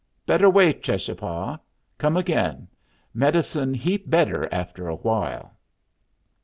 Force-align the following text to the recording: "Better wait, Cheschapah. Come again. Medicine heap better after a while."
"Better 0.25 0.49
wait, 0.49 0.81
Cheschapah. 0.81 1.59
Come 1.99 2.17
again. 2.17 2.67
Medicine 3.13 3.75
heap 3.75 4.09
better 4.09 4.49
after 4.51 4.87
a 4.87 4.95
while." 4.95 5.55